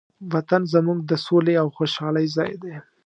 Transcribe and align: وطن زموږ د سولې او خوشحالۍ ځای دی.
وطن 0.33 0.61
زموږ 0.73 0.99
د 1.05 1.11
سولې 1.25 1.53
او 1.61 1.67
خوشحالۍ 1.77 2.27
ځای 2.37 2.51
دی. 2.61 2.73